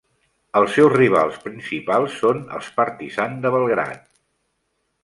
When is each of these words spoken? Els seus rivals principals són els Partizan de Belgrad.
Els 0.61 0.71
seus 0.77 0.95
rivals 0.95 1.37
principals 1.43 2.17
són 2.25 2.43
els 2.59 2.73
Partizan 2.81 3.39
de 3.47 3.57
Belgrad. 3.59 4.03